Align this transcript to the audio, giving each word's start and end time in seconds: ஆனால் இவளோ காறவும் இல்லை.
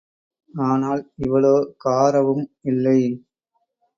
ஆனால் 0.53 1.01
இவளோ 1.17 1.53
காறவும் 1.77 2.43
இல்லை. 2.63 2.99